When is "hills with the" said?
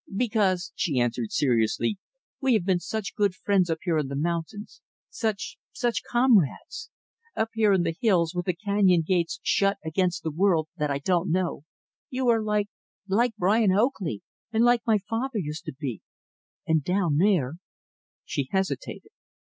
8.01-8.55